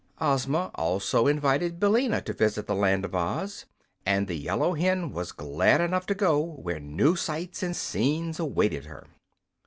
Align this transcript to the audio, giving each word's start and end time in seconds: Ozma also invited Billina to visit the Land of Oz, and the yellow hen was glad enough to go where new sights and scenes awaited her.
Ozma 0.19 0.71
also 0.73 1.27
invited 1.27 1.79
Billina 1.79 2.21
to 2.23 2.33
visit 2.33 2.65
the 2.65 2.73
Land 2.73 3.05
of 3.05 3.13
Oz, 3.13 3.67
and 4.03 4.27
the 4.27 4.33
yellow 4.35 4.73
hen 4.73 5.11
was 5.11 5.31
glad 5.31 5.79
enough 5.79 6.07
to 6.07 6.15
go 6.15 6.41
where 6.41 6.79
new 6.79 7.15
sights 7.15 7.61
and 7.61 7.75
scenes 7.75 8.39
awaited 8.39 8.85
her. 8.85 9.05